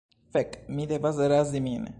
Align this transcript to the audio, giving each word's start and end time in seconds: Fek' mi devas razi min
Fek' 0.37 0.57
mi 0.79 0.87
devas 0.93 1.23
razi 1.35 1.63
min 1.71 1.89